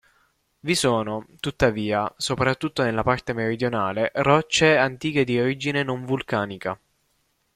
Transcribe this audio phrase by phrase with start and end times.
[0.61, 6.75] Vi sono, tuttavia, soprattutto nella parte meridionale, rocce antiche di origine non vulcanica.